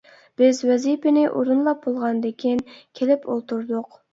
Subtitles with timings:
[0.41, 2.65] —بىز ۋەزىپىنى ئورۇنلاپ بولغاندىكىن
[2.99, 3.97] كېلىپ ئولتۇردۇق.